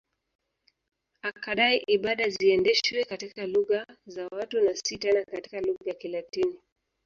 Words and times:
Akadai 1.23 1.77
ibada 1.87 2.29
ziendeshwe 2.29 3.05
katika 3.05 3.47
lugha 3.47 3.85
za 4.05 4.27
watu 4.27 4.61
na 4.61 4.75
si 4.75 4.97
tena 4.97 5.25
katika 5.25 5.61
lugha 5.61 5.85
ya 5.89 5.93
Kilatini 5.93 6.59